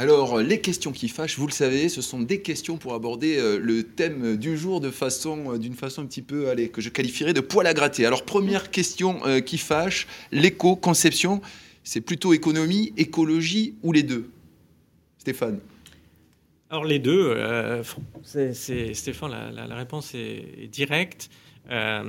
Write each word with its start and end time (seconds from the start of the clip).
Alors, 0.00 0.38
les 0.38 0.62
questions 0.62 0.92
qui 0.92 1.08
fâchent, 1.08 1.36
vous 1.36 1.46
le 1.46 1.52
savez, 1.52 1.90
ce 1.90 2.00
sont 2.00 2.20
des 2.20 2.40
questions 2.40 2.78
pour 2.78 2.94
aborder 2.94 3.36
euh, 3.36 3.58
le 3.58 3.82
thème 3.82 4.38
du 4.38 4.56
jour 4.56 4.80
façon, 4.90 5.52
euh, 5.52 5.58
d'une 5.58 5.74
façon 5.74 6.00
un 6.00 6.06
petit 6.06 6.22
peu, 6.22 6.48
allez, 6.48 6.70
que 6.70 6.80
je 6.80 6.88
qualifierais 6.88 7.34
de 7.34 7.42
poil 7.42 7.66
à 7.66 7.74
gratter. 7.74 8.06
Alors, 8.06 8.24
première 8.24 8.70
question 8.70 9.20
euh, 9.26 9.40
qui 9.40 9.58
fâche, 9.58 10.06
l'éco-conception, 10.32 11.42
c'est 11.84 12.00
plutôt 12.00 12.32
économie, 12.32 12.94
écologie 12.96 13.74
ou 13.82 13.92
les 13.92 14.02
deux? 14.02 14.30
Stéphane 15.18 15.60
Alors, 16.70 16.86
les 16.86 16.98
deux, 16.98 17.36
c'est, 18.22 18.94
Stéphane, 18.94 19.52
la, 19.52 19.74
réponse 19.74 20.14
est, 20.14 20.66
directe. 20.72 21.28
là, 21.68 22.06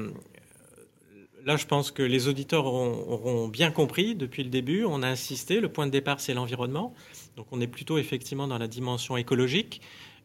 je 1.45 1.65
pense 1.65 1.91
que 1.91 2.03
les 2.03 2.29
auditeurs 2.29 2.67
auront, 2.67 3.49
bien 3.49 3.69
compris 3.69 4.15
depuis 4.15 4.45
le 4.45 4.49
début. 4.49 4.85
On 4.85 5.03
a 5.03 5.09
insisté. 5.09 5.59
Le 5.59 5.67
point 5.67 5.87
de 5.87 5.91
départ, 5.91 6.21
c'est 6.21 6.33
l'environnement. 6.33 6.95
Donc 7.35 7.47
on 7.51 7.61
est 7.61 7.67
plutôt 7.67 7.97
effectivement 7.97 8.47
dans 8.47 8.57
la 8.57 8.67
dimension 8.67 9.17
écologique. 9.17 9.81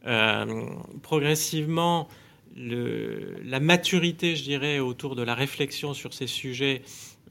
Euh, 0.06 0.66
progressivement, 1.02 2.08
la 2.56 3.60
maturité, 3.60 4.36
je 4.36 4.44
dirais, 4.44 4.78
autour 4.78 5.16
de 5.16 5.22
la 5.22 5.34
réflexion 5.34 5.94
sur 5.94 6.14
ces 6.14 6.26
sujets 6.26 6.82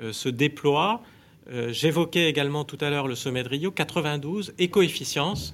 euh, 0.01 0.13
se 0.13 0.29
déploie. 0.29 1.01
Euh, 1.49 1.71
j'évoquais 1.71 2.29
également 2.29 2.63
tout 2.63 2.77
à 2.81 2.89
l'heure 2.89 3.07
le 3.07 3.15
sommet 3.15 3.43
de 3.43 3.49
Rio, 3.49 3.71
92, 3.71 4.53
éco-efficience. 4.57 5.53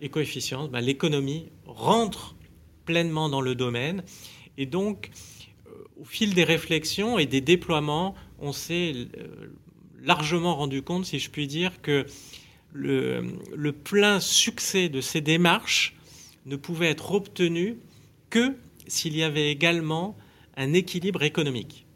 Ben, 0.00 0.80
l'économie 0.80 1.48
rentre 1.66 2.34
pleinement 2.84 3.28
dans 3.28 3.40
le 3.40 3.54
domaine. 3.54 4.02
Et 4.58 4.66
donc, 4.66 5.10
au 6.00 6.04
fil 6.04 6.34
des 6.34 6.42
réflexions 6.42 7.20
et 7.20 7.26
des 7.26 7.40
déploiements, 7.40 8.16
on 8.40 8.52
s'est 8.52 8.94
largement 10.02 10.56
rendu 10.56 10.82
compte, 10.82 11.04
si 11.04 11.20
je 11.20 11.30
puis 11.30 11.46
dire, 11.46 11.80
que 11.80 12.06
le, 12.72 13.70
plein 13.72 14.20
succès 14.20 14.88
de 14.88 15.00
ces 15.00 15.20
démarches 15.20 15.94
ne 16.46 16.56
pouvait 16.56 16.90
être 16.90 17.12
obtenu 17.12 17.78
que 18.30 18.56
s'il 18.86 19.16
y 19.16 19.22
avait 19.22 19.50
également 19.50 20.16
un 20.56 20.72
équilibre 20.72 21.22
économique. 21.22 21.86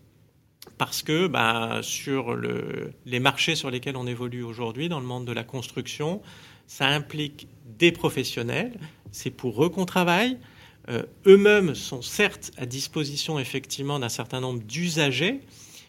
Parce 0.78 1.02
que 1.02 1.26
bah, 1.26 1.80
sur 1.82 2.36
les 2.36 3.20
marchés 3.20 3.54
sur 3.54 3.70
lesquels 3.70 3.96
on 3.96 4.06
évolue 4.06 4.42
aujourd'hui, 4.42 4.88
dans 4.88 5.00
le 5.00 5.06
monde 5.06 5.24
de 5.24 5.32
la 5.32 5.44
construction, 5.44 6.20
ça 6.66 6.86
implique 6.88 7.48
des 7.78 7.92
professionnels, 7.92 8.78
c'est 9.12 9.30
pour 9.30 9.64
eux 9.64 9.68
qu'on 9.68 9.86
travaille. 9.86 10.38
Euh, 10.88 11.02
eux-mêmes 11.26 11.74
sont 11.74 12.02
certes 12.02 12.52
à 12.56 12.66
disposition 12.66 13.38
effectivement 13.38 13.98
d'un 13.98 14.08
certain 14.08 14.40
nombre 14.40 14.62
d'usagers, 14.62 15.40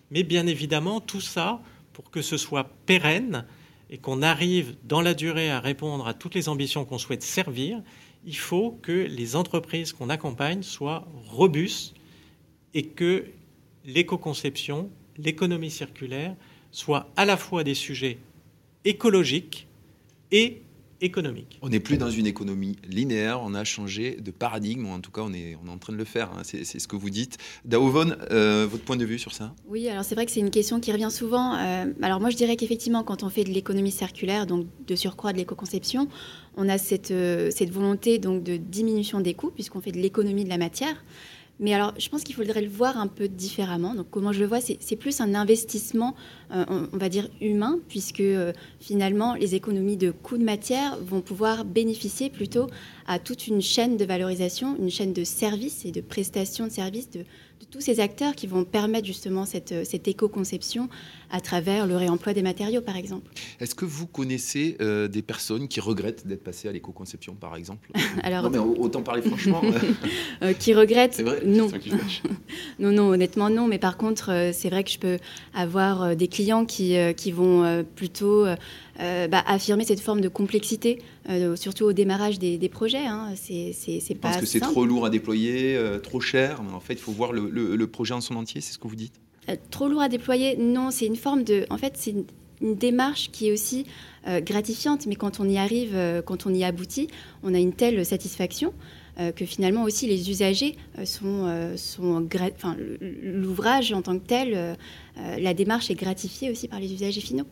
mais 0.10 0.24
bien 0.24 0.48
évidemment 0.48 1.02
tout 1.02 1.22
ça, 1.22 1.62
pour 1.94 2.10
que 2.10 2.22
ce 2.22 2.38
soit 2.38 2.72
pérenne, 2.86 3.46
et 3.90 3.98
qu'on 3.98 4.22
arrive 4.22 4.76
dans 4.84 5.02
la 5.02 5.14
durée 5.14 5.50
à 5.50 5.60
répondre 5.60 6.08
à 6.08 6.14
toutes 6.14 6.36
les 6.36 6.50
ambitions 6.50 6.86
qu'on 6.86 6.98
souhaite 6.98 7.24
servir, 7.24 7.82
il 8.26 8.36
faut 8.36 8.78
que 8.82 8.92
les 8.92 9.36
entreprises 9.36 9.94
qu'on 9.94 10.10
accompagne 10.10 10.64
soient 10.64 11.08
robustes 11.28 11.96
et 12.74 12.88
que 12.88 13.26
l'éco-conception, 13.86 14.90
l'économie 15.18 15.72
circulaire 15.72 16.36
soient 16.72 17.10
à 17.16 17.26
la 17.26 17.38
fois 17.38 17.64
des 17.64 17.74
sujets 17.74 18.18
écologiques 18.84 19.68
et 20.32 20.62
économique. 21.02 21.60
On 21.62 21.70
n'est 21.70 21.80
plus 21.80 21.98
dans 21.98 22.10
une 22.10 22.26
économie 22.26 22.78
linéaire, 22.88 23.42
on 23.44 23.54
a 23.54 23.64
changé 23.64 24.16
de 24.16 24.32
paradigme, 24.32 24.86
ou 24.86 24.90
en 24.90 25.00
tout 25.00 25.12
cas 25.12 25.22
on 25.24 25.34
est, 25.34 25.58
on 25.64 25.68
est 25.68 25.72
en 25.72 25.78
train 25.78 25.94
de 25.94 25.98
le 25.98 26.06
faire, 26.06 26.32
hein. 26.32 26.42
c'est 26.44 26.64
ce 26.64 26.88
que 26.88 26.96
vous 26.96 27.10
dites. 27.10 27.38
Daovon, 27.66 28.16
euh, 28.32 28.68
votre 28.70 28.84
point 28.84 28.98
de 28.98 29.06
vue 29.06 29.20
sur 29.20 29.34
ça? 29.34 29.54
Oui, 29.68 29.88
alors 29.90 30.04
c'est 30.04 30.16
vrai 30.16 30.26
que 30.26 30.32
c'est 30.32 30.40
une 30.40 30.52
question 30.52 30.80
qui 30.80 30.92
revient 30.92 31.12
souvent. 31.12 31.56
Euh, 31.56 31.86
alors 32.02 32.20
moi 32.20 32.30
je 32.30 32.38
dirais 32.38 32.56
qu'effectivement 32.56 33.04
quand 33.04 33.24
on 33.24 33.30
fait 33.30 33.44
de 33.44 33.52
l'économie 33.52 33.92
circulaire, 33.92 34.46
donc 34.46 34.68
de 34.86 34.96
surcroît 34.96 35.34
de 35.34 35.38
l'éco-conception, 35.38 36.08
on 36.56 36.70
a 36.70 36.78
cette, 36.78 37.12
euh, 37.12 37.50
cette 37.52 37.72
volonté 37.72 38.18
donc 38.18 38.44
de 38.44 38.58
diminution 38.58 39.22
des 39.22 39.34
coûts 39.34 39.52
puisqu'on 39.52 39.82
fait 39.82 39.92
de 39.92 40.00
l'économie 40.00 40.44
de 40.44 40.50
la 40.50 40.58
matière. 40.58 41.04
Mais 41.60 41.74
alors, 41.74 41.94
je 41.98 42.08
pense 42.10 42.24
qu'il 42.24 42.36
faudrait 42.36 42.62
le 42.62 42.70
voir 42.70 43.00
un 43.00 43.08
peu 43.08 43.28
différemment. 43.28 43.96
Donc, 43.96 44.08
comment 44.12 44.32
je 44.32 44.40
le 44.40 44.46
vois, 44.46 44.60
c'est 44.62 44.96
plus 44.96 45.22
un 45.22 45.34
investissement, 45.34 46.16
euh, 46.52 46.66
on, 46.94 46.98
va 46.98 47.10
dire, 47.10 47.28
humain, 47.42 47.80
puisque 47.90 48.20
euh, 48.20 48.54
finalement, 48.80 49.34
les 49.34 49.56
économies 49.56 49.98
de 49.98 50.12
coûts 50.12 50.38
de 50.38 50.44
matière 50.44 50.98
vont 51.02 51.22
pouvoir 51.22 51.66
bénéficier 51.66 52.30
plutôt 52.30 52.68
à 53.08 53.18
toute 53.18 53.48
une 53.48 53.62
chaîne 53.62 53.98
de 53.98 54.06
valorisation, 54.06 54.78
une 54.78 54.92
chaîne 54.92 55.14
de 55.14 55.24
services 55.24 55.84
et 55.86 55.92
de 55.92 56.02
prestations 56.02 56.68
de 56.68 56.72
services 56.72 57.10
de, 57.10 57.26
de 57.60 57.66
tous 57.66 57.82
ces 57.82 58.00
acteurs 58.00 58.36
qui 58.36 58.48
vont 58.48 58.64
permettre 58.64 59.08
justement 59.08 59.46
cette, 59.46 59.72
euh, 59.72 59.84
cette 59.84 60.08
éco-conception 60.08 60.90
à 61.32 61.42
travers 61.42 61.88
le 61.88 61.96
réemploi 61.96 62.34
des 62.34 62.42
matériaux, 62.42 62.82
par 62.82 62.96
exemple. 62.96 63.28
Est-ce 63.60 63.76
que 63.76 63.86
vous 63.86 64.08
connaissez 64.08 64.78
euh, 64.80 65.08
des 65.08 65.22
personnes 65.22 65.68
qui 65.68 65.80
regrettent 65.80 66.28
d'être 66.28 66.44
passées 66.44 66.68
à 66.68 66.72
l'éco-conception, 66.72 67.36
par 67.36 67.56
exemple? 67.56 67.90
Alors, 68.24 68.44
Non, 68.44 68.50
mais 68.50 68.80
autant 68.80 69.02
parler 69.02 69.22
franchement. 69.22 69.62
Euh. 70.44 70.54
qui 70.54 70.74
regrettent 70.74 71.20
vrai, 71.22 71.42
Non. 71.46 71.70
non, 72.80 72.92
non, 72.92 73.10
honnêtement, 73.10 73.50
non. 73.50 73.68
Mais 73.68 73.80
par 73.80 73.98
contre, 73.98 74.52
c'est 74.54 74.70
vrai 74.70 74.84
que 74.84 74.92
je 74.92 75.00
peux 75.00 75.18
avoir 75.54 76.16
des 76.16 76.28
clients 76.28 76.66
qui, 76.66 76.96
qui 77.16 77.32
vont 77.32 77.86
plutôt 77.96 78.46
bah, 78.98 79.44
affirmer 79.48 79.84
cette 79.84 80.00
forme 80.00 80.22
de 80.22 80.30
complexité, 80.30 81.00
surtout 81.56 81.86
au 81.86 81.94
démarrage 81.94 82.40
des, 82.40 82.70
projets. 82.70 83.06
Hein. 83.06 83.34
C'est, 83.36 83.74
pas 84.16 84.30
Parce 84.30 84.38
que 84.38 84.46
c'est 84.46 84.60
trop 84.60 84.86
lourd 84.86 85.06
à 85.06 85.10
déployer, 85.10 85.80
trop 86.04 86.22
cher. 86.22 86.64
Mais 86.64 86.74
en 86.74 86.80
fait, 86.80 86.94
il 86.94 87.00
faut 87.00 87.12
voir 87.12 87.34
le 87.34 87.48
le, 87.50 87.88
projet 87.88 88.14
en 88.14 88.22
son 88.22 88.36
entier, 88.36 88.62
c'est 88.62 88.74
ce 88.74 88.80
que 88.80 88.88
vous 88.88 88.96
dites? 88.96 89.20
Euh, 89.50 89.56
Trop 89.72 89.88
lourd 89.88 90.02
à 90.02 90.10
déployer, 90.10 90.58
non, 90.58 90.92
c'est 90.92 91.06
une 91.06 91.16
forme 91.16 91.44
de... 91.44 91.66
En 91.70 91.78
fait, 91.78 91.94
c'est 91.96 92.12
une, 92.12 92.26
démarche 92.60 93.30
qui 93.32 93.50
est 93.50 93.52
aussi 93.52 93.86
euh, 94.28 94.42
gratifiante, 94.42 95.06
mais 95.06 95.14
quand 95.14 95.40
on 95.40 95.48
y 95.48 95.60
arrive, 95.60 95.92
euh, 95.94 96.24
quand 96.24 96.48
on 96.48 96.54
y 96.56 96.64
aboutit, 96.64 97.08
on 97.44 97.54
a 97.54 97.60
une 97.60 97.74
telle 97.74 98.04
satisfaction 98.06 98.74
que 99.36 99.48
finalement 99.48 99.82
aussi 99.82 100.06
les 100.06 100.30
usagers 100.30 100.76
sont... 101.04 101.74
sont 101.76 102.28
enfin, 102.54 102.78
l'ouvrage 103.02 103.92
en 103.92 104.04
tant 104.04 104.20
que 104.20 104.24
tel, 104.24 104.78
la 105.16 105.54
démarche 105.56 105.90
est 105.90 105.96
gratifiée 105.96 106.52
aussi 106.52 106.68
par 106.68 106.80
les 106.80 106.94
usagers 106.94 107.22
finaux. 107.22 107.48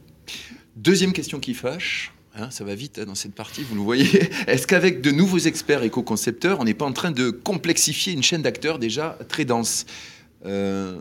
Deuxième 0.75 1.11
question 1.11 1.39
qui 1.39 1.55
fâche, 1.55 2.13
Hein, 2.38 2.50
ça 2.51 2.66
va 2.66 2.75
vite 2.75 3.00
hein, 3.00 3.06
dans 3.06 3.16
cette 3.16 3.34
partie, 3.34 3.63
vous 3.63 3.75
le 3.75 3.81
voyez. 3.81 4.06
Est-ce 4.47 4.68
qu'avec 4.68 5.01
de 5.01 5.12
nouveaux 5.12 5.40
experts 5.40 5.84
éco-concepteurs, 5.84 6.59
on 6.59 6.66
n'est 6.66 6.73
pas 6.73 6.85
en 6.85 6.91
train 6.91 7.12
de 7.12 7.29
complexifier 7.29 8.12
une 8.12 8.23
chaîne 8.23 8.41
d'acteurs 8.41 8.78
déjà 8.78 9.18
très 9.29 9.46
dense? 9.46 9.85
Euh, 10.46 10.97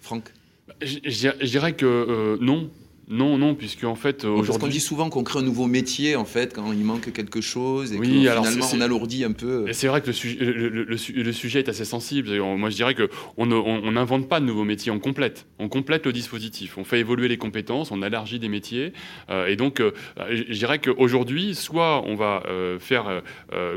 Franck? 0.00 0.32
Je, 0.80 1.44
dirais 1.44 1.74
que 1.74 1.86
euh, 1.86 2.38
non, 2.40 2.70
non, 3.10 3.38
non, 3.38 3.56
puisque 3.56 3.82
en 3.82 3.96
fait 3.96 4.24
aujourd'hui. 4.24 4.46
Parce 4.46 4.58
qu'on 4.58 4.68
dit 4.68 4.78
souvent 4.78 5.10
qu'on 5.10 5.24
crée 5.24 5.40
un 5.40 5.42
nouveau 5.42 5.66
métier 5.66 6.14
en 6.14 6.24
fait 6.24 6.54
quand 6.54 6.72
il 6.72 6.84
manque 6.84 7.12
quelque 7.12 7.40
chose 7.40 7.92
et 7.92 7.98
oui, 7.98 8.06
que 8.06 8.14
finalement 8.14 8.66
on 8.72 8.80
alourdit 8.80 9.24
un 9.24 9.32
peu. 9.32 9.66
C'est 9.72 9.88
vrai 9.88 10.00
que 10.00 10.06
le, 10.06 10.12
sujet, 10.12 10.38
le, 10.38 11.32
sujet 11.32 11.58
est 11.58 11.68
assez 11.68 11.84
sensible. 11.84 12.40
Moi 12.40 12.70
je 12.70 12.76
dirais 12.76 12.94
que 12.94 13.10
on 13.36 13.46
n'invente 13.46 14.28
pas 14.28 14.38
de 14.38 14.44
nouveaux 14.44 14.62
métiers, 14.62 14.92
on 14.92 15.00
complète, 15.00 15.46
on 15.58 15.68
complète 15.68 16.06
le 16.06 16.12
dispositif, 16.12 16.78
on 16.78 16.84
fait 16.84 17.00
évoluer 17.00 17.26
les 17.26 17.36
compétences, 17.36 17.90
on 17.90 18.00
élargit 18.00 18.38
des 18.38 18.48
métiers 18.48 18.92
euh, 19.28 19.48
et 19.48 19.56
donc 19.56 19.80
euh, 19.80 19.90
je 20.30 20.52
dirais 20.52 20.78
qu'aujourd'hui 20.78 21.56
soit 21.56 22.04
on 22.06 22.14
va 22.14 22.44
euh, 22.46 22.78
faire 22.78 23.22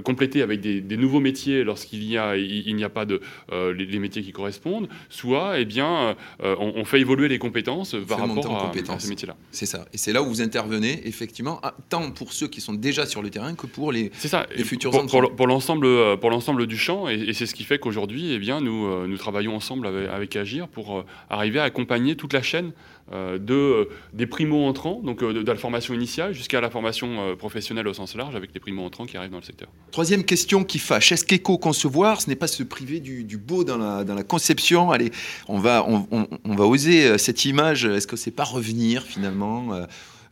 compléter 0.04 0.44
avec 0.44 0.62
des, 0.62 0.98
nouveaux 0.98 1.20
métiers 1.20 1.64
lorsqu'il 1.64 2.04
y 2.04 2.20
a 2.20 2.38
il, 2.38 2.76
n'y 2.76 2.84
a 2.84 2.90
pas 2.90 3.06
de 3.06 3.20
les, 3.52 4.00
métiers 4.00 4.22
qui 4.22 4.32
correspondent, 4.32 4.90
soit 5.10 5.60
eh 5.60 5.66
bien 5.66 6.16
on, 6.40 6.86
fait 6.86 7.00
évoluer 7.00 7.28
les 7.28 7.40
compétences 7.40 7.96
par 8.08 8.20
rapport 8.20 8.72
à 8.90 9.00
ces 9.00 9.10
métiers. 9.10 9.23
C'est 9.52 9.66
ça. 9.66 9.86
Et 9.94 9.98
c'est 9.98 10.14
là 10.14 10.22
où 10.22 10.28
vous 10.28 10.42
intervenez, 10.42 11.08
effectivement, 11.08 11.62
tant 11.90 12.12
pour 12.12 12.34
ceux 12.34 12.48
qui 12.48 12.62
sont 12.62 12.74
déjà 12.74 13.06
sur 13.06 13.22
le 13.22 13.30
terrain 13.30 13.56
que 13.56 13.68
pour 13.68 13.92
les, 13.92 14.12
ça. 14.14 14.46
les 14.56 14.64
futurs 14.64 14.92
pour, 14.92 15.36
pour, 15.36 15.48
l'ensemble, 15.48 15.86
euh, 15.86 16.18
pour 16.18 16.30
l'ensemble 16.30 16.68
du 16.68 16.78
champ. 16.78 17.08
Et, 17.08 17.34
c'est 17.34 17.46
ce 17.46 17.56
qui 17.56 17.64
fait 17.64 17.80
qu'aujourd'hui, 17.80 18.34
eh 18.34 18.40
bien, 18.40 18.62
nous, 18.62 18.86
euh, 18.86 19.08
nous 19.08 19.18
travaillons 19.18 19.56
ensemble 19.56 19.88
avec, 19.88 20.34
Agir 20.34 20.68
pour 20.68 20.98
euh, 20.98 21.06
arriver 21.30 21.60
à 21.60 21.64
accompagner 21.64 22.16
toute 22.16 22.34
la 22.34 22.42
chaîne 22.42 22.72
de, 23.12 23.90
des 24.14 24.26
primo-entrants, 24.26 25.02
donc 25.04 25.20
de, 25.20 25.46
la 25.46 25.56
formation 25.56 25.94
initiale 25.94 26.34
jusqu'à 26.34 26.62
la 26.62 26.70
formation 26.70 27.36
professionnelle 27.36 27.88
au 27.88 27.94
sens 27.94 28.16
large, 28.16 28.34
avec 28.34 28.52
les 28.54 28.62
primo-entrants 28.62 29.06
qui 29.06 29.18
arrivent 29.18 29.30
dans 29.30 29.38
le 29.38 29.44
secteur. 29.44 29.68
Troisième 29.92 30.24
question 30.24 30.64
qui 30.64 30.80
fâche. 30.80 31.12
Est-ce 31.12 31.26
qu'éco-concevoir, 31.26 32.22
ce 32.22 32.30
n'est 32.30 32.38
pas 32.38 32.48
se 32.48 32.64
priver 32.64 33.02
du, 33.02 33.38
beau 33.38 33.66
dans 33.66 33.78
la, 33.78 34.06
dans 34.06 34.16
la, 34.16 34.24
conception? 34.24 34.90
Allez, 34.90 35.12
on 35.50 35.60
va, 35.60 35.86
on, 35.88 36.08
on 36.44 36.56
va 36.56 36.66
oser 36.66 37.18
cette 37.18 37.44
image. 37.44 37.86
Est-ce 37.86 38.08
que 38.08 38.16
c'est 38.16 38.32
pas 38.32 38.46
revenir 38.46 39.06
finalement 39.14 39.86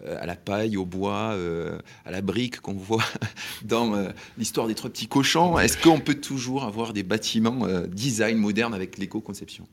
euh, 0.06 0.18
à 0.20 0.26
la 0.26 0.36
paille, 0.36 0.78
au 0.78 0.86
bois, 0.86 1.34
euh, 1.34 1.78
à 2.06 2.12
la 2.12 2.22
brique 2.22 2.60
qu'on 2.60 2.74
voit 2.74 3.04
dans 3.64 3.94
euh, 3.94 4.10
l'histoire 4.38 4.68
des 4.68 4.74
trois 4.74 4.90
petits 4.90 5.08
cochons. 5.08 5.60
Est-ce 5.60 5.78
qu'on 5.78 6.00
peut 6.00 6.16
toujours 6.16 6.64
avoir 6.64 6.94
des 6.94 7.04
bâtiments 7.04 7.68
design 7.88 8.38
moderne 8.38 8.74
avec 8.74 8.98
l'éco-conception? 8.98 9.68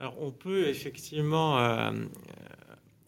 Alors 0.00 0.20
on 0.20 0.30
peut 0.30 0.68
effectivement 0.68 1.90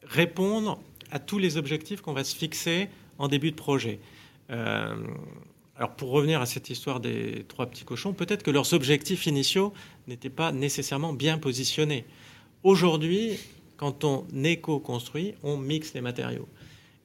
répondre 0.04 0.80
à 1.10 1.19
tous 1.19 1.38
les 1.38 1.56
objectifs 1.56 2.00
qu'on 2.00 2.14
va 2.14 2.25
se 2.25 2.34
fixer 2.34 2.88
en 3.19 3.28
début 3.28 3.50
de 3.50 3.56
projet. 3.56 4.00
alors 4.48 5.94
pour 5.96 6.10
revenir 6.10 6.40
à 6.40 6.46
cette 6.46 6.70
histoire 6.70 7.00
des 7.00 7.44
trois 7.48 7.66
petits 7.66 7.84
cochons, 7.84 8.14
peut-être 8.14 8.42
que 8.42 8.50
leurs 8.50 8.72
objectifs 8.72 9.26
initiaux 9.26 9.75
n'étaient 10.06 10.30
pas 10.30 10.52
nécessairement 10.52 11.12
bien 11.12 11.36
positionnés. 11.38 12.06
Aujourd'hui, 12.62 13.38
quand 13.78 14.04
on 14.04 14.26
éco-construit, 14.44 15.34
on 15.42 15.56
mixe 15.56 15.94
les 15.94 16.02
matériaux. 16.02 16.48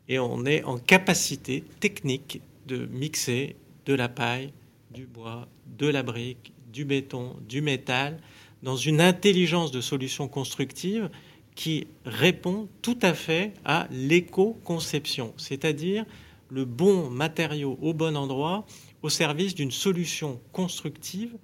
et 0.10 0.20
on 0.20 0.46
est 0.46 0.66
en 0.66 0.78
capacité 0.78 1.64
technique 1.80 2.42
de 2.68 2.88
mixer 2.88 3.56
de 3.86 3.94
la 3.94 4.10
paille, 4.10 4.52
du 4.92 5.06
bois, 5.06 5.48
de 5.80 5.88
la 5.88 6.04
brique, 6.04 6.52
du 6.74 6.84
béton, 6.84 7.38
du 7.48 7.62
métal, 7.62 8.20
dans 8.64 8.76
une 8.76 9.00
intelligence 9.00 9.72
de 9.72 9.80
solution 9.80 10.28
constructive 10.28 11.10
qui 11.56 11.88
répond 12.06 12.68
tout 12.82 12.98
à 13.02 13.14
fait 13.14 13.54
à 13.64 13.88
l'éco-conception, 13.92 15.34
c'est-à-dire 15.38 16.06
le 16.50 16.66
bon 16.66 17.10
matériau 17.10 17.78
au 17.82 17.94
bon 17.94 18.18
endroit 18.18 18.66
au 19.04 19.10
service 19.10 19.56
d'une 19.56 19.72
solution 19.72 20.40
constructive 20.52 21.36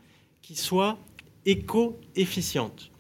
qui 0.42 0.56
soit 0.56 0.98
éco-efficiente. 1.46 2.92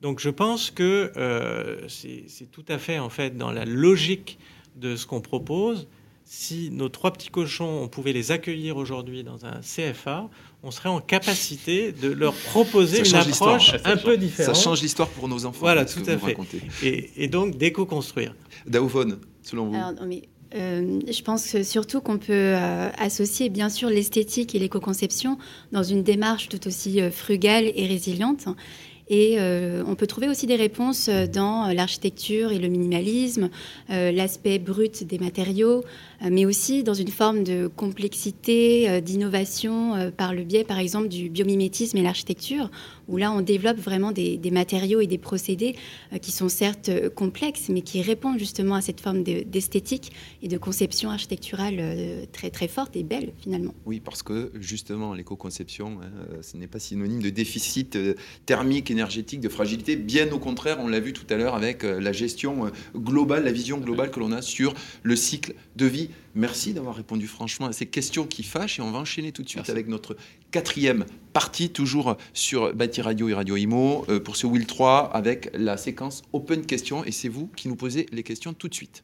Donc 0.00 0.20
je 0.20 0.30
pense 0.30 0.70
que 0.70 1.12
euh, 1.16 1.86
c'est 1.88 2.50
tout 2.50 2.64
à 2.68 2.78
fait 2.78 2.98
en 2.98 3.10
fait 3.10 3.36
dans 3.36 3.52
la 3.52 3.64
logique 3.64 4.38
de 4.76 4.96
ce 4.96 5.06
qu'on 5.06 5.20
propose. 5.20 5.88
Si 6.24 6.70
nos 6.70 6.88
trois 6.88 7.12
petits 7.12 7.28
cochons, 7.28 7.82
on 7.82 7.88
pouvait 7.88 8.12
les 8.12 8.30
accueillir 8.30 8.76
aujourd'hui 8.76 9.24
dans 9.24 9.46
un 9.46 9.60
CFA, 9.62 10.28
on 10.62 10.70
serait 10.70 10.88
en 10.88 11.00
capacité 11.00 11.90
de 11.90 12.08
leur 12.08 12.34
proposer 12.34 13.06
une 13.06 13.16
approche 13.16 13.74
un 13.84 13.96
peu 13.96 14.16
différente. 14.16 14.54
Ça 14.54 14.62
change 14.62 14.80
l'histoire 14.80 15.08
pour 15.08 15.26
nos 15.26 15.44
enfants. 15.44 15.58
Voilà, 15.60 15.84
tout 15.84 16.02
à 16.06 16.16
fait. 16.16 16.36
Et, 17.16 17.26
donc 17.26 17.56
d'éco-construire. 17.58 18.36
Daoufone, 18.66 19.18
selon 19.42 19.70
vous 19.70 19.76
euh, 20.54 20.98
je 21.08 21.22
pense 21.22 21.62
surtout 21.62 22.00
qu'on 22.00 22.18
peut 22.18 22.32
euh, 22.32 22.90
associer 22.98 23.50
bien 23.50 23.68
sûr 23.68 23.88
l'esthétique 23.88 24.54
et 24.54 24.58
l'éco-conception 24.58 25.38
dans 25.70 25.84
une 25.84 26.02
démarche 26.02 26.48
tout 26.48 26.66
aussi 26.66 27.00
euh, 27.00 27.10
frugale 27.12 27.70
et 27.74 27.86
résiliente. 27.86 28.48
Et 29.10 29.38
on 29.40 29.96
peut 29.96 30.06
trouver 30.06 30.28
aussi 30.28 30.46
des 30.46 30.56
réponses 30.56 31.08
dans 31.08 31.72
l'architecture 31.74 32.52
et 32.52 32.58
le 32.58 32.68
minimalisme, 32.68 33.50
l'aspect 33.88 34.58
brut 34.58 35.04
des 35.04 35.18
matériaux, 35.18 35.82
mais 36.22 36.46
aussi 36.46 36.84
dans 36.84 36.94
une 36.94 37.08
forme 37.08 37.42
de 37.42 37.66
complexité, 37.66 39.00
d'innovation 39.00 40.12
par 40.16 40.32
le 40.32 40.44
biais, 40.44 40.64
par 40.64 40.78
exemple, 40.78 41.08
du 41.08 41.28
biomimétisme 41.28 41.96
et 41.96 42.02
l'architecture, 42.02 42.70
où 43.10 43.16
là, 43.16 43.32
on 43.32 43.42
développe 43.42 43.78
vraiment 43.78 44.12
des, 44.12 44.38
matériaux 44.50 45.00
et 45.00 45.06
des 45.06 45.18
procédés 45.18 45.76
euh, 46.12 46.18
qui 46.18 46.32
sont 46.32 46.48
certes 46.48 46.88
euh, 46.88 47.10
complexes, 47.10 47.68
mais 47.68 47.82
qui 47.82 48.02
répondent 48.02 48.38
justement 48.38 48.74
à 48.74 48.80
cette 48.80 49.00
forme 49.00 49.22
d'esthétique 49.22 50.12
et 50.42 50.48
de 50.48 50.58
conception 50.58 51.10
architecturale 51.10 51.76
euh, 51.78 52.24
très, 52.32 52.50
très 52.50 52.68
forte 52.68 52.96
et 52.96 53.02
belle, 53.02 53.32
finalement. 53.38 53.74
Oui, 53.84 54.00
parce 54.00 54.22
que 54.22 54.52
justement, 54.54 55.14
l'éco-conception, 55.14 55.98
hein, 56.02 56.10
ce 56.40 56.56
n'est 56.56 56.66
pas 56.66 56.78
synonyme 56.78 57.22
de 57.22 57.30
déficit 57.30 57.98
thermique, 58.46 58.90
énergétique, 59.00 59.40
de 59.40 59.48
fragilité. 59.48 59.96
Bien 59.96 60.30
au 60.30 60.38
contraire, 60.38 60.78
on 60.80 60.88
l'a 60.88 61.00
vu 61.00 61.12
tout 61.12 61.26
à 61.30 61.36
l'heure 61.36 61.54
avec 61.54 61.82
la 61.82 62.12
gestion 62.12 62.70
globale, 62.94 63.44
la 63.44 63.52
vision 63.52 63.78
globale 63.78 64.10
que 64.10 64.20
l'on 64.20 64.32
a 64.32 64.42
sur 64.42 64.74
le 65.02 65.16
cycle 65.16 65.54
de 65.76 65.86
vie. 65.86 66.10
Merci 66.34 66.74
d'avoir 66.74 66.94
répondu 66.94 67.26
franchement 67.26 67.66
à 67.66 67.72
ces 67.72 67.86
questions 67.86 68.26
qui 68.26 68.42
fâchent 68.42 68.78
et 68.78 68.82
on 68.82 68.90
va 68.90 68.98
enchaîner 68.98 69.32
tout 69.32 69.42
de 69.42 69.48
suite 69.48 69.70
avec 69.70 69.88
notre 69.88 70.16
quatrième 70.50 71.06
partie, 71.32 71.70
toujours 71.70 72.16
sur 72.34 72.74
Bâti 72.74 73.00
Radio 73.00 73.28
et 73.28 73.34
Radio 73.34 73.56
Imo, 73.56 74.04
euh, 74.08 74.20
pour 74.20 74.36
ce 74.36 74.46
Will 74.46 74.66
3 74.66 75.10
avec 75.14 75.50
la 75.54 75.76
séquence 75.76 76.22
Open 76.32 76.66
Questions 76.66 77.04
et 77.04 77.12
c'est 77.12 77.28
vous 77.28 77.48
qui 77.56 77.68
nous 77.68 77.76
posez 77.76 78.06
les 78.12 78.22
questions 78.22 78.52
tout 78.52 78.68
de 78.68 78.74
suite. 78.74 79.02